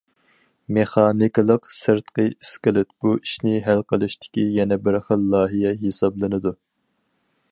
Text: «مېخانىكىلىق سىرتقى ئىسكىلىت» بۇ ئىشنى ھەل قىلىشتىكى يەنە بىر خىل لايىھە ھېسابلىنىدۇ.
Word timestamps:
«مېخانىكىلىق 0.77 1.67
سىرتقى 1.79 2.25
ئىسكىلىت» 2.45 2.89
بۇ 3.05 3.13
ئىشنى 3.19 3.55
ھەل 3.67 3.85
قىلىشتىكى 3.93 4.47
يەنە 4.57 4.81
بىر 4.87 4.99
خىل 5.11 5.31
لايىھە 5.37 5.77
ھېسابلىنىدۇ. 5.85 6.57